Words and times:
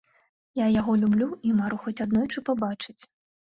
Я 0.59 0.65
яго 0.79 0.95
люблю 1.03 1.29
і 1.51 1.53
мару 1.61 1.81
хоць 1.87 1.97
аднойчы 2.09 2.47
пабачыць. 2.51 3.01